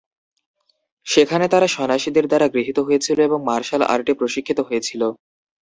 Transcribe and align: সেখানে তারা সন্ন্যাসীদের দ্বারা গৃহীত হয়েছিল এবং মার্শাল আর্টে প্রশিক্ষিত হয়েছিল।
সেখানে 1.07 1.45
তারা 1.47 1.67
সন্ন্যাসীদের 1.67 2.25
দ্বারা 2.27 2.47
গৃহীত 2.53 2.77
হয়েছিল 2.79 3.17
এবং 3.21 3.39
মার্শাল 3.49 3.81
আর্টে 3.85 4.13
প্রশিক্ষিত 4.13 4.59
হয়েছিল। 4.67 5.01